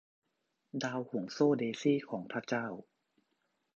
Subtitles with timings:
[0.83, 2.65] ดาวห่วงโซ่เดซี่ของพระเจ้า